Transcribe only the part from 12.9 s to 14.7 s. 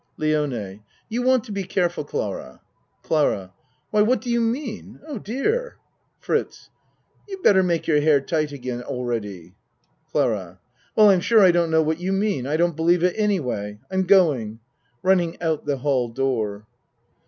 it any way. I'm going.